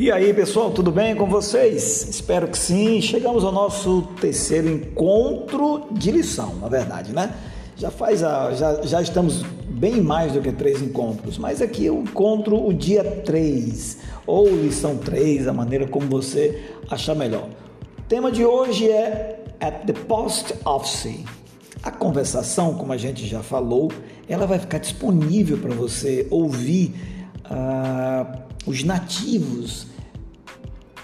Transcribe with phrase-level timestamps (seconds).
[0.00, 2.08] E aí, pessoal, tudo bem com vocês?
[2.08, 3.02] Espero que sim.
[3.02, 7.34] Chegamos ao nosso terceiro encontro de lição, na verdade, né?
[7.76, 12.00] Já faz a, já, já estamos bem mais do que três encontros, mas aqui eu
[12.00, 17.50] encontro o dia 3 ou lição 3, a maneira como você achar melhor.
[17.98, 21.26] O tema de hoje é At the Post Office.
[21.82, 23.92] A conversação, como a gente já falou,
[24.26, 26.94] ela vai ficar disponível para você ouvir
[27.44, 29.86] uh, os nativos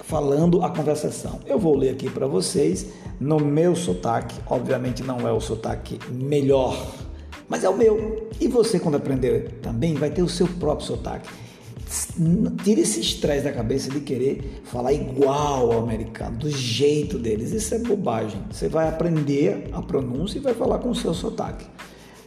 [0.04, 1.40] falando a conversação.
[1.46, 2.86] Eu vou ler aqui para vocês
[3.18, 6.94] no meu sotaque, obviamente não é o sotaque melhor,
[7.48, 8.28] mas é o meu.
[8.40, 11.28] E você, quando aprender também, vai ter o seu próprio sotaque.
[12.64, 17.52] Tire esse estresse da cabeça de querer falar igual ao americano, do jeito deles.
[17.52, 18.40] Isso é bobagem.
[18.50, 21.64] Você vai aprender a pronúncia e vai falar com o seu sotaque.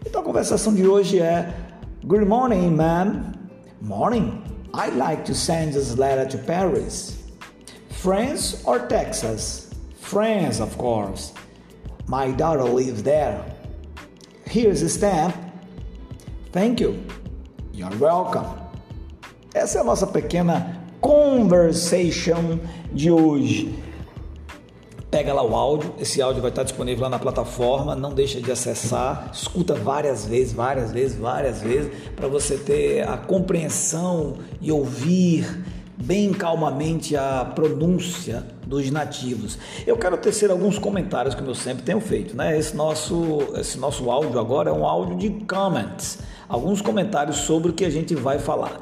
[0.06, 1.54] Então a conversação de hoje é:
[2.06, 3.34] Good morning, ma'am.
[3.82, 4.49] Morning.
[4.74, 7.24] I'd like to send this letter to Paris.
[7.90, 9.74] France or Texas?
[10.00, 11.34] France, of course.
[12.08, 13.44] My daughter lives there.
[14.46, 15.36] Here's a stamp.
[16.52, 17.04] Thank you.
[17.74, 18.48] You're welcome.
[19.54, 22.60] Essa é a nossa pequena conversation
[22.94, 23.74] de hoje.
[25.12, 28.52] Pega lá o áudio, esse áudio vai estar disponível lá na plataforma, não deixa de
[28.52, 35.64] acessar, escuta várias vezes, várias vezes, várias vezes, para você ter a compreensão e ouvir
[35.98, 39.58] bem calmamente a pronúncia dos nativos.
[39.86, 42.58] Eu quero tecer alguns comentários que eu sempre tenho feito, né?
[42.58, 46.20] Esse nosso, esse nosso áudio agora é um áudio de comments,
[46.50, 48.82] alguns comentários sobre o que a gente vai falar.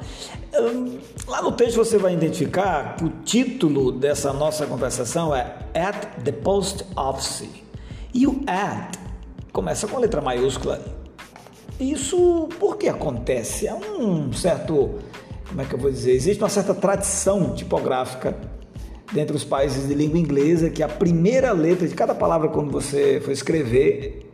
[1.28, 6.32] Lá no texto você vai identificar que o título dessa nossa conversação é At the
[6.32, 7.48] Post Office.
[8.14, 8.96] E o at
[9.52, 10.80] começa com a letra maiúscula.
[11.78, 13.68] Isso por que acontece?
[13.68, 14.94] É um certo,
[15.46, 16.12] como é que eu vou dizer?
[16.12, 18.34] Existe uma certa tradição tipográfica
[19.12, 23.20] dentre os países de língua inglesa que a primeira letra de cada palavra quando você
[23.20, 24.30] for escrever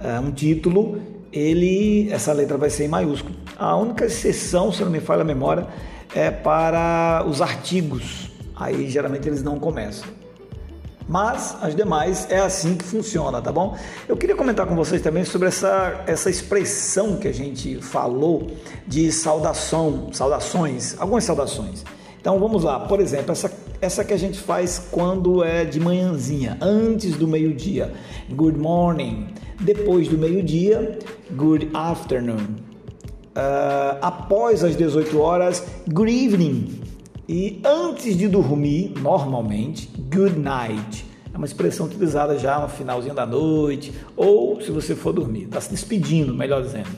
[0.00, 3.34] uh, um título ele, essa letra vai ser em maiúsculo.
[3.58, 5.66] A única exceção, se não me falha a memória,
[6.14, 8.30] é para os artigos.
[8.54, 10.08] Aí geralmente eles não começam.
[11.08, 13.76] Mas as demais é assim que funciona, tá bom?
[14.08, 18.50] Eu queria comentar com vocês também sobre essa, essa expressão que a gente falou
[18.86, 21.84] de saudação, saudações, algumas saudações.
[22.18, 26.56] Então vamos lá, por exemplo, essa, essa que a gente faz quando é de manhãzinha,
[26.60, 27.92] antes do meio-dia.
[28.28, 29.28] Good morning.
[29.60, 30.98] Depois do meio-dia,
[31.32, 32.56] good afternoon.
[33.36, 36.80] Uh, após as 18 horas, good evening.
[37.28, 41.04] E antes de dormir, normalmente, good night.
[41.32, 45.60] É uma expressão utilizada já no finalzinho da noite, ou se você for dormir, está
[45.60, 46.88] se despedindo, melhor dizendo.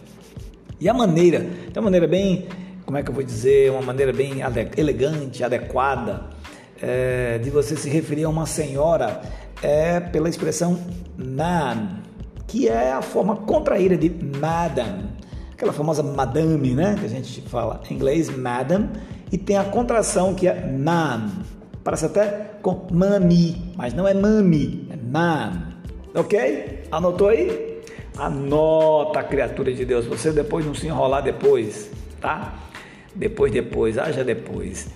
[0.80, 1.40] E a maneira,
[1.72, 2.46] de uma maneira bem
[2.88, 4.36] como é que eu vou dizer, uma maneira bem
[4.75, 6.30] elegante, adequada
[6.80, 9.20] é, de você se referir a uma senhora
[9.62, 10.78] é pela expressão
[11.19, 12.00] ma'am,
[12.48, 14.10] que é a forma contraída de
[14.41, 15.10] madam,
[15.53, 18.91] aquela famosa madame, né, que a gente fala em inglês, madam,
[19.31, 21.31] e tem a contração que é ma'am,
[21.84, 25.75] parece até com mami, mas não é mami, é ma'am,
[26.12, 26.84] ok?
[26.91, 27.78] Anotou aí?
[28.16, 32.54] Anota, criatura de Deus, você depois não se enrolar depois, tá?
[33.19, 34.88] depois, depois, haja depois.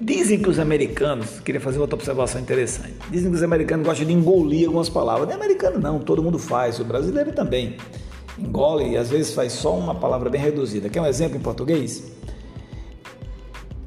[0.00, 4.12] Dizem que os americanos, queria fazer outra observação interessante, dizem que os americanos gostam de
[4.12, 5.26] engolir algumas palavras.
[5.26, 7.76] Não é americano não, todo mundo faz, o brasileiro também.
[8.38, 10.88] Engole e às vezes faz só uma palavra bem reduzida.
[10.88, 12.12] Quer um exemplo em português?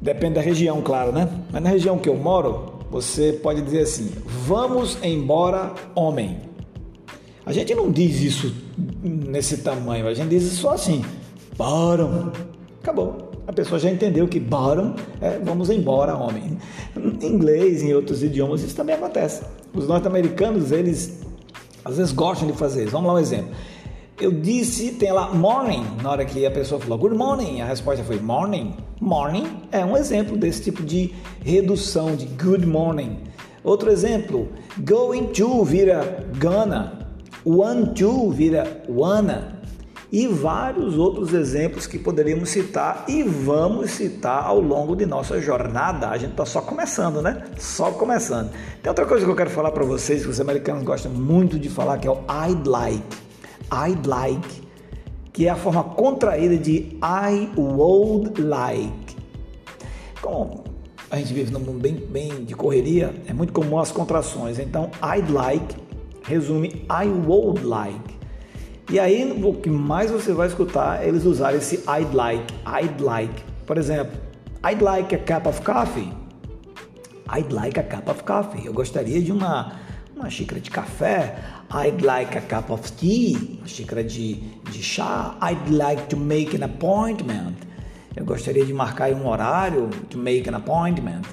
[0.00, 1.28] Depende da região, claro, né?
[1.50, 6.38] Mas na região que eu moro, você pode dizer assim: vamos embora, homem.
[7.44, 8.54] A gente não diz isso
[9.02, 11.04] nesse tamanho, a gente diz só assim:
[11.56, 12.32] bottom.
[12.80, 16.58] Acabou a pessoa já entendeu que bottom é vamos embora, homem.
[16.96, 19.42] Em inglês, em outros idiomas, isso também acontece.
[19.72, 21.20] Os norte-americanos, eles
[21.84, 22.92] às vezes gostam de fazer isso.
[22.92, 23.50] Vamos lá um exemplo.
[24.18, 28.02] Eu disse, tem lá morning, na hora que a pessoa falou good morning, a resposta
[28.02, 28.74] foi morning.
[29.00, 31.12] Morning é um exemplo desse tipo de
[31.44, 33.18] redução de good morning.
[33.62, 34.48] Outro exemplo,
[34.80, 37.06] going to vira gonna,
[37.44, 39.55] want to vira wanna
[40.10, 46.08] e vários outros exemplos que poderíamos citar e vamos citar ao longo de nossa jornada.
[46.08, 47.44] A gente está só começando, né?
[47.58, 48.50] Só começando.
[48.82, 51.68] Tem outra coisa que eu quero falar para vocês, que os americanos gostam muito de
[51.68, 52.18] falar, que é o
[52.48, 53.16] I'd like.
[53.72, 54.62] I'd like,
[55.32, 59.16] que é a forma contraída de I would like.
[60.22, 60.64] Como
[61.10, 64.58] a gente vive num mundo bem, bem de correria, é muito comum as contrações.
[64.58, 65.76] Então, I'd like
[66.24, 68.15] resume I would like.
[68.88, 73.02] E aí o que mais você vai escutar é eles usar esse I'd like, I'd
[73.02, 73.42] like.
[73.66, 74.16] Por exemplo,
[74.64, 76.12] I'd like a cup of coffee.
[77.28, 78.64] I'd like a cup of coffee.
[78.64, 79.72] Eu gostaria de uma,
[80.14, 81.36] uma xícara de café.
[81.68, 83.58] I'd like a cup of tea.
[83.58, 84.34] Uma xícara de,
[84.70, 85.36] de chá.
[85.42, 87.56] I'd like to make an appointment.
[88.14, 89.90] Eu gostaria de marcar um horário.
[90.10, 91.26] To make an appointment.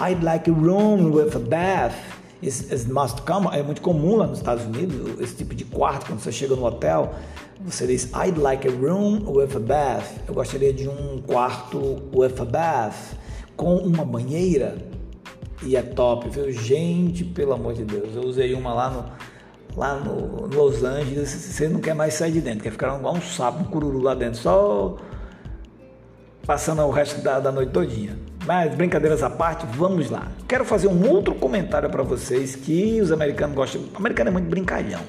[0.00, 2.19] I'd like a room with a bath.
[2.42, 3.48] Must come.
[3.52, 6.64] É muito comum lá nos Estados Unidos esse tipo de quarto quando você chega no
[6.64, 7.14] hotel.
[7.64, 10.06] Você diz I'd like a room with a bath.
[10.26, 13.14] Eu gostaria de um quarto with a bath
[13.56, 14.78] com uma banheira.
[15.62, 16.50] E é top, viu?
[16.50, 18.16] Gente, pelo amor de Deus.
[18.16, 19.30] Eu usei uma lá no
[19.76, 21.28] lá no Los Angeles.
[21.28, 24.14] Você não quer mais sair de dentro, quer ficar igual um sapo, um cururu lá
[24.14, 24.96] dentro, só
[26.46, 28.18] passando o resto da, da noite todinha.
[28.52, 30.26] Mas brincadeiras à parte, vamos lá.
[30.48, 33.80] Quero fazer um outro comentário para vocês que os americanos gostam.
[33.94, 35.02] O americano é muito brincalhão.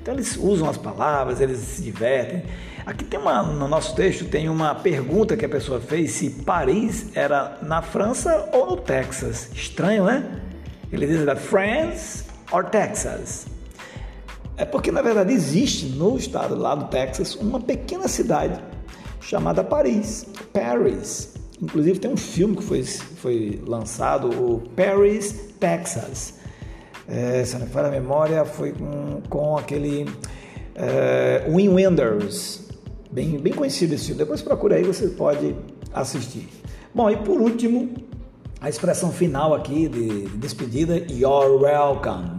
[0.00, 2.44] Então eles usam as palavras, eles se divertem.
[2.86, 7.10] Aqui tem uma, no nosso texto tem uma pergunta que a pessoa fez se Paris
[7.16, 9.50] era na França ou no Texas.
[9.52, 10.40] Estranho, né?
[10.92, 13.48] Ele diz France or Texas.
[14.56, 18.60] É porque na verdade existe no estado lá do Texas uma pequena cidade
[19.20, 21.34] chamada Paris, Paris.
[21.60, 26.36] Inclusive tem um filme que foi, foi lançado, o Paris, Texas
[27.08, 30.06] é, se não me falha a memória, foi com, com aquele
[30.74, 32.68] é, Win Wenders,
[33.10, 34.18] bem, bem conhecido esse filme.
[34.18, 35.54] Depois procura aí, você pode
[35.92, 36.48] assistir.
[36.92, 37.94] Bom, e por último,
[38.60, 42.38] a expressão final aqui de, de despedida, You're welcome,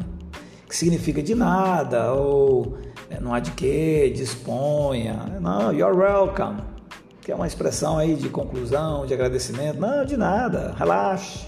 [0.68, 2.78] que significa de nada, ou
[3.10, 5.40] é, não há de quê, disponha.
[5.40, 6.58] Não, you're welcome,
[7.28, 9.78] que é uma expressão aí de conclusão, de agradecimento.
[9.82, 11.46] Não, de nada, relaxe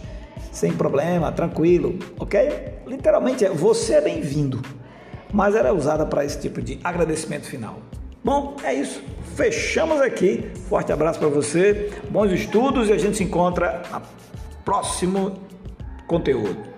[0.52, 2.80] sem problema, tranquilo, ok?
[2.86, 4.62] Literalmente é você é bem-vindo,
[5.31, 7.80] mas era usada para esse tipo de agradecimento final.
[8.22, 9.02] Bom, é isso.
[9.38, 10.52] Fechamos aqui.
[10.68, 14.02] Forte abraço para você, bons estudos e a gente se encontra no
[14.66, 15.40] próximo
[16.06, 16.69] conteúdo.